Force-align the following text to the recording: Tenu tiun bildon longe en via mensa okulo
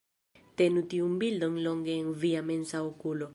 Tenu 0.61 0.81
tiun 0.93 1.13
bildon 1.25 1.55
longe 1.67 1.93
en 2.01 2.09
via 2.25 2.41
mensa 2.51 2.77
okulo 2.91 3.27